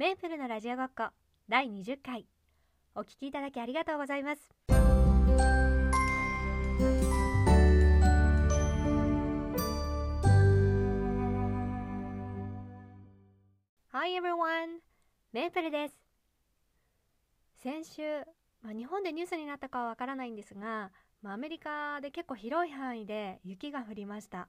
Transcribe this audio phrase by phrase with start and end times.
[0.00, 1.10] メープルのラジオごっこ
[1.46, 2.24] 第20回。
[2.94, 4.40] お聞きいただきありがとうございます。
[13.92, 14.78] Hi everyone!
[15.34, 15.94] メープルです。
[17.62, 18.20] 先週、
[18.62, 24.48] まあ、日本でニュースになったかはわからないんですが、まあ、アメリカで結構広い範囲で雪が降りました。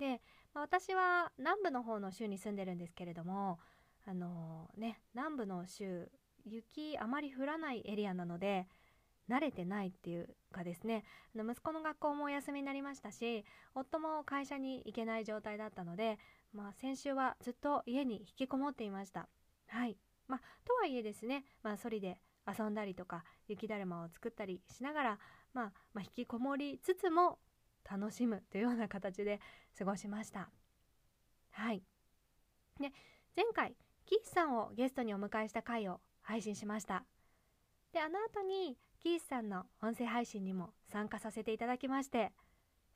[0.00, 0.20] で、
[0.54, 3.60] まあ、私は南部の方の州に住んでるんですけれども
[4.06, 6.08] あのー、ね南部の州
[6.44, 8.66] 雪あまり降らないエリアなので
[9.28, 16.18] 慣れてないっていうかですねあの息子の学校もお休みになりましたし夫も会社に行けない状態だったので、
[16.52, 19.28] まあ、先週はずっと家に引きこもっていました。
[19.68, 19.96] はい。
[20.28, 25.18] まあとはいえですね、まあ、ソリで遊んだりとか雪だるまを作ったりしながら、
[25.52, 27.38] まあ、まあ、引きこもりつつも
[27.88, 29.40] 楽しむというような形で
[29.76, 30.48] 過ごしました。
[31.50, 31.82] はい。
[32.80, 32.92] で
[33.34, 33.74] 前回
[34.06, 37.04] キースさんをゲストにお迎えした回を配信しました。
[37.92, 42.32] であの後にキースさんの音声配信にも参加させていただきまして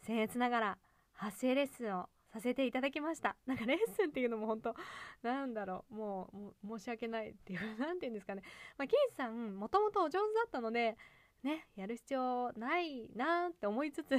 [0.07, 0.79] 僭越ながら
[1.13, 3.37] 発声レッスンをさせていただきました。
[3.45, 4.75] なんかレッスンっていうのも本当
[5.23, 8.43] なんだろうもう申し訳ないっていう 何て言うんですかね、
[8.79, 10.97] まあ、キースさんもともとお上手だったので
[11.43, 14.17] ねやる必要ないなって思いつつ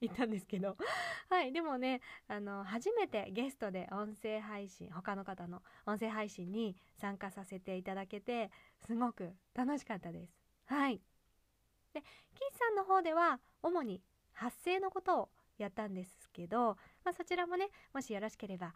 [0.02, 0.76] 行ったんですけど。
[1.28, 1.52] はい。
[1.52, 8.50] でもねあの初めてゲストで音声配信他の方の音声配信に参加させていただけて
[8.86, 10.34] すごく楽しかったです。
[10.66, 11.00] はい。
[11.92, 12.02] で
[12.34, 18.72] キーさんの方では主に発声のことをやったんですけど、まあ、そちらもねもしよろしければ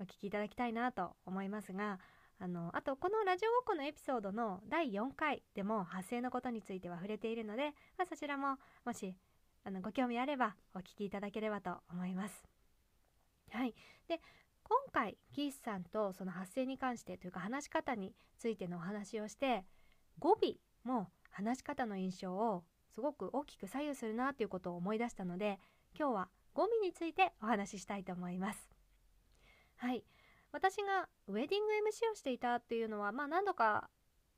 [0.00, 2.00] お聞きいただきたいなと思いますが
[2.40, 9.14] あのあとこのラジオごっこのエピソードの第4回でも発声のことについては触れているので、まあ、そちらももし
[9.64, 12.44] あのご興味あればお聞きいただければと思います。
[13.50, 13.74] はい、
[14.08, 14.20] で
[14.62, 19.64] 今回キースさんとその発声に関してというか話し方についてのお話をして
[20.18, 20.56] 語尾
[20.86, 25.58] も話し方の印象をすごく大きく左右するなということを思い出したので
[25.98, 28.70] 今日は語尾についてお話ししたいと思います。
[29.76, 30.04] はい
[30.52, 33.90] 私がウェディング MC をしていたっていうのは、まあ、何度か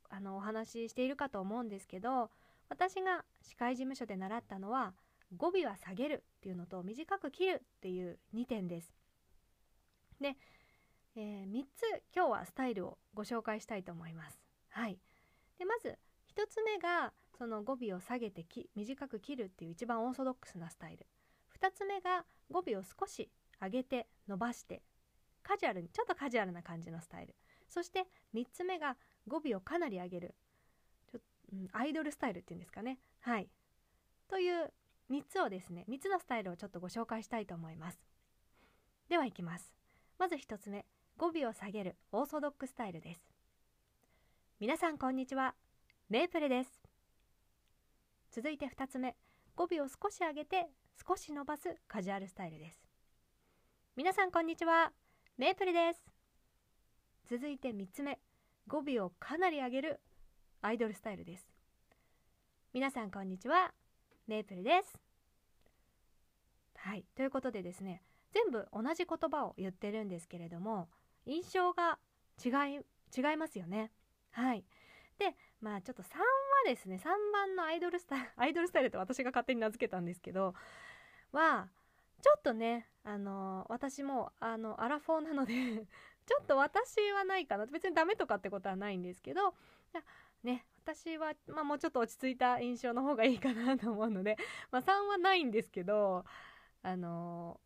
[0.09, 2.31] あのお話ししているかと思うんですけど
[2.69, 4.95] 私が司会事務所で習ったのは
[5.35, 8.93] 語尾は下げるっていうのと短く切るっていう2点です。
[10.21, 10.35] で、
[11.15, 11.83] えー、3つ
[12.15, 14.39] 今日はスタイルをご紹介したいと思います。
[14.69, 14.99] はい、
[15.57, 15.97] でまず
[16.35, 21.05] 1つ目がその語尾を下げてき短く切るっていう一番オーソドックスなスタイル。
[21.59, 23.29] 2つ目が語尾を少し
[23.61, 24.83] 上げて伸ばして
[25.43, 27.35] カジュアルにちょっとカジュアルな感じのスタイル。
[27.67, 28.95] そして3つ目が
[29.27, 30.35] 語尾をかなり上げる
[31.11, 31.19] ちょ、
[31.53, 32.99] うん、アイドルスタイルっていうんですかね。
[33.21, 33.49] はい。
[34.27, 34.71] という
[35.09, 37.99] 3つをですね3つのスタイルをちょっとご紹介したいと思います。
[39.09, 39.73] ではいきます。
[40.19, 40.85] まず1つ目
[41.17, 43.21] 語尾を下げるオーソドックスタイルです。
[44.59, 45.55] 皆さんこんにちは
[46.09, 46.69] メープルです。
[48.31, 49.15] 続いて2つ目
[49.55, 50.67] 語尾を少し上げて
[51.07, 52.79] 少し伸ばすカジュアルスタイルです。
[53.95, 54.91] 皆さんこんにちは
[55.37, 56.03] メープルです。
[57.29, 58.19] 続いて3つ目
[58.67, 60.01] 語尾をかなり上げる
[60.61, 61.47] アイドルスタイルです。
[62.73, 63.71] 皆さんこんにちは
[64.27, 64.99] メープルです。
[66.75, 68.01] はい、ということでですね
[68.31, 70.87] 全部同じ言葉を言ってるんですけれども
[71.25, 71.97] 印象が
[72.43, 72.79] 違い
[73.15, 73.91] 違いますよね。
[74.31, 74.63] はい、
[75.17, 76.23] でまあちょっと3は
[76.65, 80.53] ですね3番のアイドルスタイル アイドルスタイルって私が勝手に名付けたんですけど
[81.31, 81.69] は
[82.21, 85.87] ちょっとねあの私もあのアラフォーなので
[86.27, 89.53] ちょっと私はないかな別にダメとかってことはないんですけど
[90.43, 94.37] ね私は、まあ、もうちょっと落ち着いた印象の方がいいかなと思うので、
[94.71, 96.23] まあ、3はないんですけど
[96.81, 97.59] あの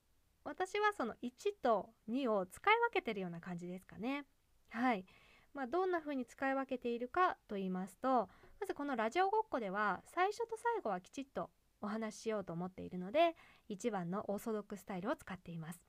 [0.44, 4.26] ー、私はその1と2を使い分けてるような感じですかね。
[4.70, 5.06] はい。
[5.54, 8.30] まあ、どんな風に使い分けているかと言いますと
[8.62, 11.50] まずこのラジオごっこでは最初と最後はきちっと
[11.82, 13.36] お話ししようと思っているので
[13.70, 15.84] 1番のオーソドックスタイルを使っています。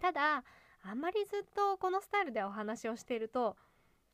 [0.00, 0.42] ただ
[0.82, 3.56] あんまりずっとこのスタイルでお話をしていると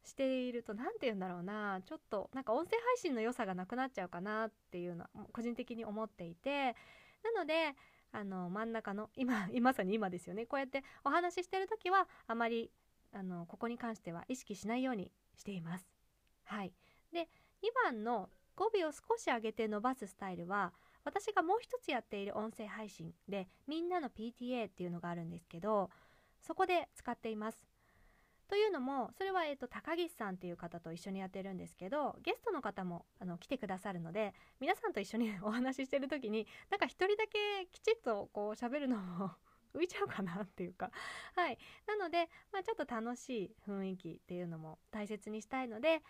[0.05, 1.81] していると何て言うんだろうな。
[1.85, 6.75] ちょっとなんか音声配信の良さがなくなっちゃうかなっていうのは個人的に思っていて。
[7.23, 7.75] なので
[8.13, 10.47] あの真ん中の 今まさに 今ですよね。
[10.47, 12.71] こうやってお話ししてる時はあまり
[13.13, 15.87] あのここに関しては意識しないようにしています。
[16.45, 16.73] はい、
[17.13, 17.29] で
[17.63, 20.73] 2番の語尾を少し上げて伸ばすスタイルは
[21.05, 25.91] 私がもう一つやっている音声配信でみんなの PTA っていうのがあるんですけど
[26.43, 27.69] そこで使っています。
[28.49, 39.33] というのもそれは、えーと、高岸さんっていう方と一緒にやってるんですけどゲストの方もあの来てくださるので皆さんと一緒に お話ししてる時になんか一人だけきちっとこう喋るのも
[39.75, 40.91] 浮いちゃうかなっていうか。
[41.37, 41.59] はい。
[41.87, 46.03] なので、まあ、ちょっと楽しい雰囲気っていうのも大切にしたいので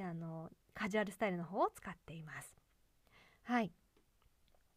[0.00, 2.56] あのカジュアルスタイルの方を使っています。
[3.42, 3.70] はい。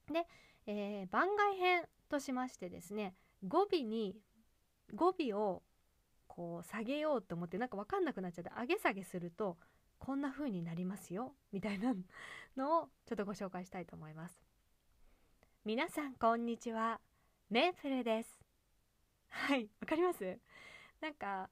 [0.08, 0.28] で、
[0.66, 3.16] えー、番外編としましてですね
[3.48, 4.20] 語尾に
[4.94, 5.64] 語尾を
[6.28, 9.58] こう下げようと思ってなんか分かんなくなっちゃって上げ下げすると
[10.00, 11.94] こんな風になりますよみたいな
[12.58, 14.36] のをちょっとご紹介したいと思います。
[15.66, 17.00] 皆さんこんにちは
[17.50, 18.30] メープルです。
[19.30, 20.38] はいわかります？
[21.02, 21.50] なんか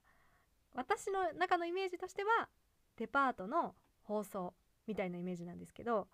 [0.76, 2.50] 私の中のイメージとしては
[2.98, 3.74] デパートの
[4.04, 4.54] 放送
[4.88, 6.08] みたいなイメージなんですけど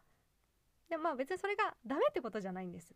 [0.89, 2.93] でもまあ別にそれがダメってことじゃないんです。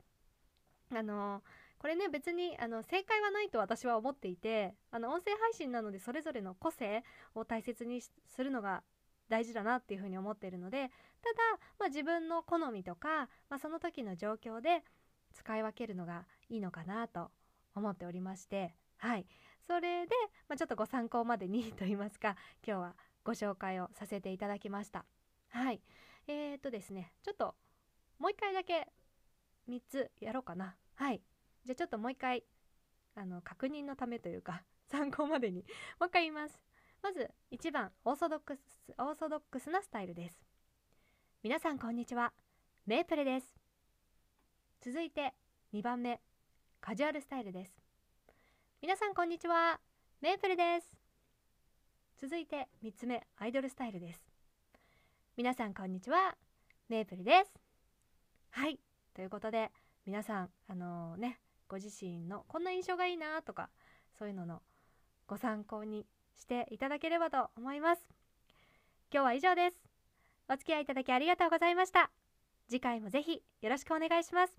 [0.93, 1.41] あの
[1.81, 8.11] これね別にあの正解はないと私は思っていてあの音声配信なのでそれぞれの個性を大切にす
[8.43, 8.83] るのが
[9.29, 10.91] 大事だなっていうふうに思っているのでただ、
[11.79, 14.83] まあ、自分の好みとか、まあ、その時の状況で
[15.33, 17.31] 使い分けるのがいいのかなと
[17.73, 19.25] 思っておりましてはい。
[19.65, 20.11] それで、
[20.47, 22.35] まあ、ちょっとご参考までにと言いますか
[22.65, 25.05] 今日はご紹介をさせていただきました。
[25.49, 25.81] はい。
[26.27, 27.55] えー、っとですねちょっと
[28.19, 28.87] もう一回だけ
[29.67, 30.75] 3つやろうかな。
[30.95, 31.21] はい。
[31.65, 32.43] じゃあちょっともう一回
[33.15, 35.59] あの確認のためというか 参考までに
[35.99, 36.61] もう一回言います。
[37.01, 38.61] まず1番オーソドックス
[38.97, 40.45] オーソドックスなスタイルです。
[41.43, 42.33] 皆さんこんにちは。
[42.85, 43.55] メープルです。
[44.81, 45.33] 続いて
[45.73, 46.21] 2番目
[46.79, 47.81] カジュアルスタイルです。
[48.81, 49.79] 皆さんこんにちは。
[50.21, 50.97] メープルです。
[52.17, 54.27] 続いて3つ目アイドルスタイルです。
[55.37, 56.37] 皆さんこんにちは。
[56.89, 57.51] メープルです。
[58.51, 58.79] はい。
[59.13, 59.71] ということで
[60.05, 61.39] 皆さんあのー、ね
[61.71, 63.69] ご自身のこんな印象がいいなとか
[64.19, 64.61] そういうのの
[65.25, 66.05] ご参考に
[66.37, 68.01] していただければと思います。
[69.09, 69.77] 今日は以上です。
[70.49, 72.11] お付き合いいただきありがとうございました。
[72.67, 74.53] 次回もぜひよろしくお願いします。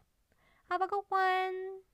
[0.70, 1.91] Have a good one!